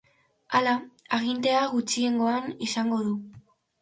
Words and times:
Hala, 0.59 0.71
agintea 1.17 1.59
gutxiengoan 1.73 2.51
izango 2.69 2.99
du. 3.11 3.15